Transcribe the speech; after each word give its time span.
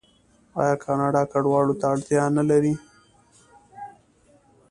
آیا 0.61 0.75
کاناډا 0.85 1.21
کډوالو 1.31 1.73
ته 1.79 1.85
اړتیا 1.93 2.23
نلري؟ 2.37 2.73